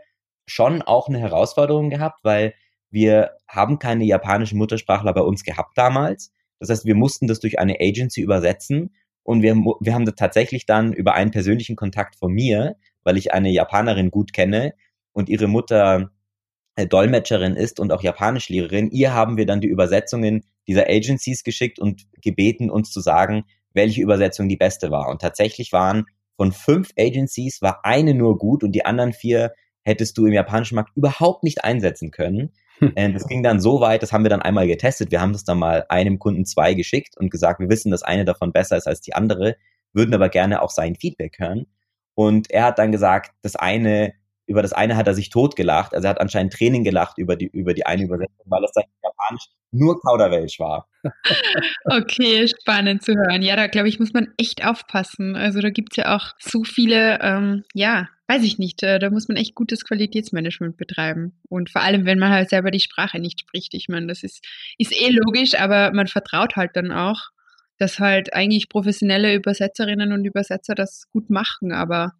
[0.47, 2.55] schon auch eine Herausforderung gehabt, weil
[2.91, 6.33] wir haben keine japanischen Muttersprachler bei uns gehabt damals.
[6.63, 8.95] Das heißt, wir mussten das durch eine Agency übersetzen
[9.25, 13.35] und wir, wir haben das tatsächlich dann über einen persönlichen Kontakt von mir, weil ich
[13.35, 14.75] eine Japanerin gut kenne
[15.13, 16.13] und ihre Mutter
[16.77, 21.81] äh, Dolmetscherin ist und auch Japanischlehrerin, ihr haben wir dann die Übersetzungen dieser Agencies geschickt
[21.81, 25.09] und gebeten, uns zu sagen, welche Übersetzung die beste war.
[25.09, 26.05] Und tatsächlich waren
[26.37, 30.77] von fünf Agencies war eine nur gut und die anderen vier hättest du im japanischen
[30.77, 32.53] Markt überhaupt nicht einsetzen können.
[32.81, 35.11] Und äh, das ging dann so weit, das haben wir dann einmal getestet.
[35.11, 38.25] Wir haben das dann mal einem Kunden zwei geschickt und gesagt, wir wissen, dass eine
[38.25, 39.57] davon besser ist als die andere,
[39.93, 41.67] würden aber gerne auch sein Feedback hören.
[42.15, 44.15] Und er hat dann gesagt, das eine
[44.47, 45.95] über das eine hat er sich totgelacht.
[45.95, 48.85] Also er hat anscheinend Training gelacht über die, über die eine Übersetzung, weil das dann
[49.03, 50.89] Japanisch nur Kauderwelsch war.
[51.85, 53.43] Okay, spannend zu hören.
[53.43, 55.37] Ja, da glaube ich, muss man echt aufpassen.
[55.37, 59.11] Also da gibt es ja auch so viele, ähm, ja, weiß ich nicht, äh, da
[59.11, 61.39] muss man echt gutes Qualitätsmanagement betreiben.
[61.49, 63.75] Und vor allem, wenn man halt selber die Sprache nicht spricht.
[63.75, 64.45] Ich meine, das ist,
[64.79, 67.31] ist eh logisch, aber man vertraut halt dann auch,
[67.79, 72.13] dass halt eigentlich professionelle Übersetzerinnen und Übersetzer das gut machen, aber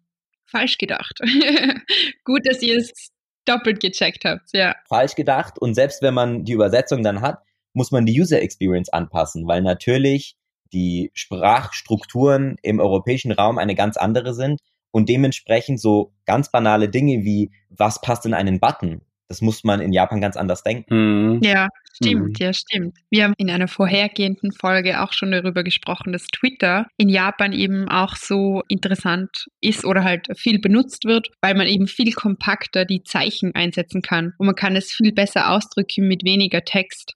[0.45, 1.19] falsch gedacht.
[2.25, 3.11] gut, dass ihr es
[3.45, 4.75] doppelt gecheckt habt, ja.
[4.87, 7.43] Falsch gedacht und selbst wenn man die Übersetzung dann hat,
[7.73, 10.35] muss man die User Experience anpassen, weil natürlich
[10.71, 14.59] die Sprachstrukturen im europäischen Raum eine ganz andere sind
[14.91, 19.01] und dementsprechend so ganz banale Dinge wie was passt in einen Button
[19.33, 20.93] das muss man in Japan ganz anders denken.
[21.35, 21.39] Mhm.
[21.41, 22.33] Ja, stimmt, mhm.
[22.37, 22.97] ja, stimmt.
[23.09, 27.89] Wir haben in einer vorhergehenden Folge auch schon darüber gesprochen, dass Twitter in Japan eben
[27.89, 33.03] auch so interessant ist oder halt viel benutzt wird, weil man eben viel kompakter die
[33.03, 37.15] Zeichen einsetzen kann und man kann es viel besser ausdrücken mit weniger Text.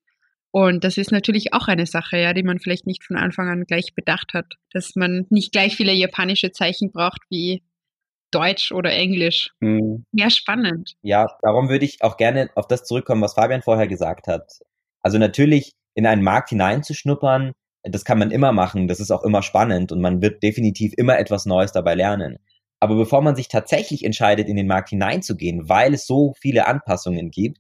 [0.58, 3.66] Und das ist natürlich auch eine Sache, ja, die man vielleicht nicht von Anfang an
[3.66, 7.62] gleich bedacht hat, dass man nicht gleich viele japanische Zeichen braucht wie
[8.32, 9.52] Deutsch oder Englisch.
[9.60, 10.04] Mhm.
[10.14, 10.96] Ja, spannend.
[11.04, 14.52] Ja, darum würde ich auch gerne auf das zurückkommen, was Fabian vorher gesagt hat.
[15.02, 17.52] Also natürlich in einen Markt hineinzuschnuppern,
[17.84, 21.20] das kann man immer machen, das ist auch immer spannend und man wird definitiv immer
[21.20, 22.40] etwas Neues dabei lernen.
[22.80, 27.30] Aber bevor man sich tatsächlich entscheidet, in den Markt hineinzugehen, weil es so viele Anpassungen
[27.30, 27.60] gibt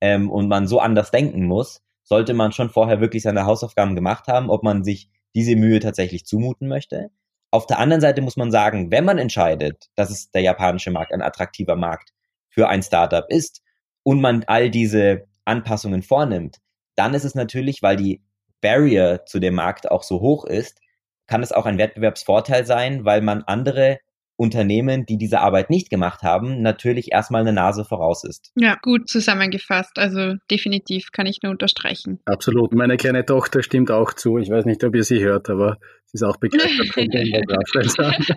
[0.00, 4.26] ähm, und man so anders denken muss, sollte man schon vorher wirklich seine Hausaufgaben gemacht
[4.28, 7.10] haben, ob man sich diese Mühe tatsächlich zumuten möchte.
[7.50, 11.12] Auf der anderen Seite muss man sagen, wenn man entscheidet, dass es der japanische Markt
[11.12, 12.12] ein attraktiver Markt
[12.48, 13.62] für ein Startup ist
[14.02, 16.58] und man all diese Anpassungen vornimmt,
[16.94, 18.22] dann ist es natürlich, weil die
[18.60, 20.80] Barrier zu dem Markt auch so hoch ist,
[21.26, 23.98] kann es auch ein Wettbewerbsvorteil sein, weil man andere
[24.42, 28.50] Unternehmen, die diese Arbeit nicht gemacht haben, natürlich erstmal eine Nase voraus ist.
[28.56, 29.98] Ja, gut zusammengefasst.
[29.98, 32.18] Also definitiv kann ich nur unterstreichen.
[32.24, 32.74] Absolut.
[32.74, 34.38] Meine kleine Tochter stimmt auch zu.
[34.38, 37.92] Ich weiß nicht, ob ihr sie hört, aber sie ist auch begeistert von dem, was
[37.94, 38.34] sagt.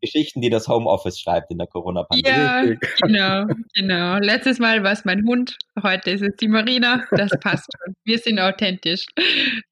[0.00, 2.34] Geschichten, die das Homeoffice schreibt in der Corona-Pandemie.
[2.34, 2.64] Ja,
[3.02, 4.18] genau, genau.
[4.20, 7.04] Letztes Mal war es mein Hund, heute ist es die Marina.
[7.10, 7.94] Das passt schon.
[8.04, 9.04] Wir sind authentisch.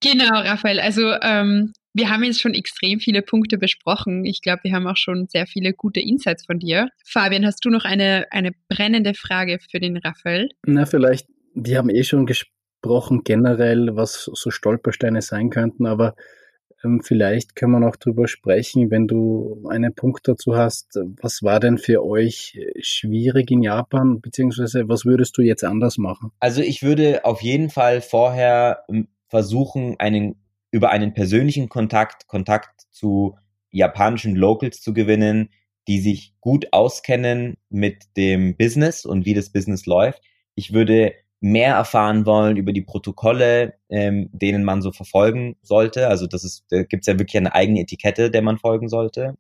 [0.02, 0.80] Genau, Raphael.
[0.80, 4.26] Also ähm, wir haben jetzt schon extrem viele Punkte besprochen.
[4.26, 6.90] Ich glaube, wir haben auch schon sehr viele gute Insights von dir.
[7.06, 10.50] Fabian, hast du noch eine, eine brennende Frage für den Raphael?
[10.66, 16.14] Na, vielleicht, wir haben eh schon gesprochen generell, was so Stolpersteine sein könnten, aber
[16.84, 20.98] ähm, vielleicht können wir noch drüber sprechen, wenn du einen Punkt dazu hast.
[21.22, 26.30] Was war denn für euch schwierig in Japan, beziehungsweise was würdest du jetzt anders machen?
[26.40, 30.36] Also ich würde auf jeden Fall vorher ähm, versuchen, einen
[30.76, 33.38] über einen persönlichen Kontakt, Kontakt zu
[33.70, 35.48] japanischen Locals zu gewinnen,
[35.88, 40.22] die sich gut auskennen mit dem Business und wie das Business läuft.
[40.54, 46.08] Ich würde mehr erfahren wollen über die Protokolle, ähm, denen man so verfolgen sollte.
[46.08, 49.38] Also das ist, da gibt es ja wirklich eine eigene Etikette, der man folgen sollte.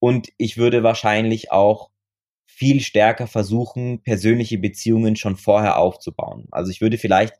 [0.00, 1.90] Und ich würde wahrscheinlich auch
[2.46, 6.48] viel stärker versuchen, persönliche Beziehungen schon vorher aufzubauen.
[6.50, 7.34] Also ich würde vielleicht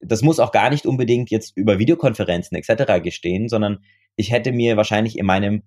[0.00, 3.02] das muss auch gar nicht unbedingt jetzt über Videokonferenzen etc.
[3.02, 3.82] gestehen, sondern
[4.16, 5.62] ich hätte mir wahrscheinlich in meinem,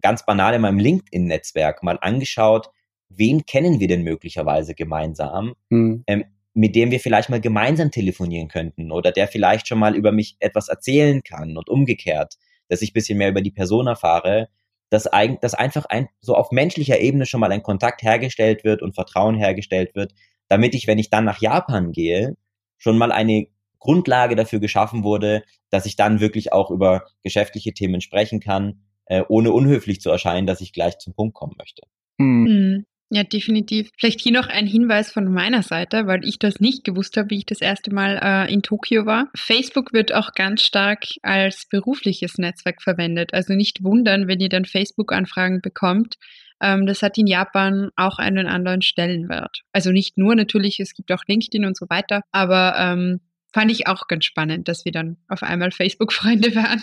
[0.00, 2.70] ganz banal in meinem LinkedIn-Netzwerk mal angeschaut,
[3.08, 6.04] wen kennen wir denn möglicherweise gemeinsam, mhm.
[6.06, 10.12] ähm, mit dem wir vielleicht mal gemeinsam telefonieren könnten oder der vielleicht schon mal über
[10.12, 12.34] mich etwas erzählen kann und umgekehrt,
[12.68, 14.48] dass ich bisschen mehr über die Person erfahre,
[14.90, 18.82] dass, ein, dass einfach ein, so auf menschlicher Ebene schon mal ein Kontakt hergestellt wird
[18.82, 20.14] und Vertrauen hergestellt wird,
[20.48, 22.36] damit ich, wenn ich dann nach Japan gehe,
[22.78, 28.00] schon mal eine Grundlage dafür geschaffen wurde, dass ich dann wirklich auch über geschäftliche Themen
[28.00, 31.82] sprechen kann, äh, ohne unhöflich zu erscheinen, dass ich gleich zum Punkt kommen möchte.
[32.18, 32.84] Hm.
[33.10, 33.90] Ja, definitiv.
[33.96, 37.38] Vielleicht hier noch ein Hinweis von meiner Seite, weil ich das nicht gewusst habe, wie
[37.38, 39.30] ich das erste Mal äh, in Tokio war.
[39.34, 43.32] Facebook wird auch ganz stark als berufliches Netzwerk verwendet.
[43.32, 46.16] Also nicht wundern, wenn ihr dann Facebook-Anfragen bekommt.
[46.60, 49.62] Ähm, das hat in Japan auch einen anderen Stellenwert.
[49.72, 53.20] Also nicht nur natürlich, es gibt auch LinkedIn und so weiter, aber ähm,
[53.52, 56.82] fand ich auch ganz spannend, dass wir dann auf einmal Facebook-Freunde waren,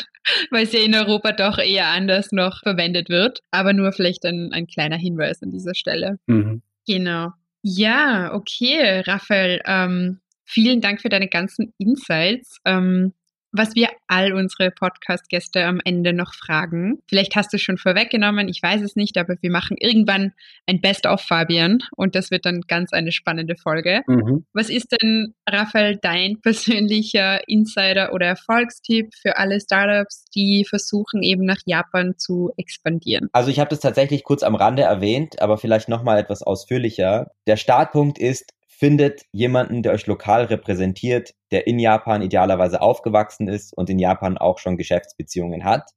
[0.52, 3.40] weil es ja in Europa doch eher anders noch verwendet wird.
[3.52, 6.18] Aber nur vielleicht ein, ein kleiner Hinweis an dieser Stelle.
[6.28, 6.62] Mhm.
[6.88, 7.30] Genau.
[7.62, 9.62] Ja, okay, Raphael.
[9.66, 12.60] Ähm, vielen Dank für deine ganzen Insights.
[12.66, 13.14] Ähm,
[13.58, 17.00] was wir all unsere Podcast-Gäste am Ende noch fragen.
[17.08, 20.34] Vielleicht hast du es schon vorweggenommen, ich weiß es nicht, aber wir machen irgendwann
[20.68, 24.02] ein Best-of Fabian und das wird dann ganz eine spannende Folge.
[24.08, 24.46] Mhm.
[24.54, 31.46] Was ist denn, Raphael, dein persönlicher Insider oder Erfolgstipp für alle Startups, die versuchen eben
[31.46, 33.30] nach Japan zu expandieren?
[33.32, 37.32] Also ich habe das tatsächlich kurz am Rande erwähnt, aber vielleicht nochmal etwas ausführlicher.
[37.48, 43.74] Der Startpunkt ist findet jemanden, der euch lokal repräsentiert, der in Japan idealerweise aufgewachsen ist
[43.74, 45.92] und in Japan auch schon Geschäftsbeziehungen hat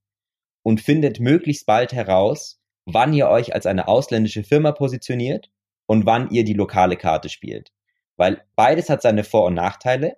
[0.62, 5.51] und findet möglichst bald heraus, wann ihr euch als eine ausländische Firma positioniert
[5.87, 7.72] und wann ihr die lokale Karte spielt.
[8.16, 10.16] Weil beides hat seine Vor- und Nachteile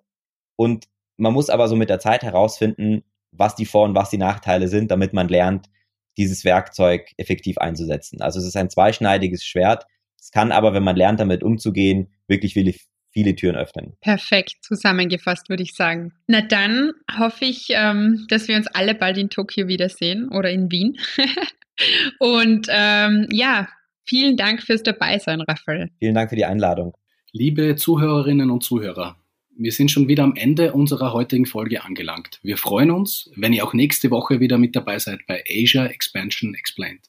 [0.56, 0.86] und
[1.16, 4.68] man muss aber so mit der Zeit herausfinden, was die Vor- und was die Nachteile
[4.68, 5.70] sind, damit man lernt,
[6.18, 8.20] dieses Werkzeug effektiv einzusetzen.
[8.20, 9.86] Also es ist ein zweischneidiges Schwert.
[10.20, 12.74] Es kann aber, wenn man lernt, damit umzugehen, wirklich viele,
[13.10, 13.94] viele Türen öffnen.
[14.00, 16.12] Perfekt zusammengefasst, würde ich sagen.
[16.26, 20.70] Na dann hoffe ich, ähm, dass wir uns alle bald in Tokio wiedersehen oder in
[20.70, 20.98] Wien.
[22.18, 23.68] Und ähm, ja,
[24.04, 25.90] vielen Dank fürs Dabeisein, Raphael.
[25.98, 26.94] Vielen Dank für die Einladung.
[27.32, 29.16] Liebe Zuhörerinnen und Zuhörer,
[29.56, 32.40] wir sind schon wieder am Ende unserer heutigen Folge angelangt.
[32.42, 36.54] Wir freuen uns, wenn ihr auch nächste Woche wieder mit dabei seid bei Asia Expansion
[36.54, 37.08] Explained.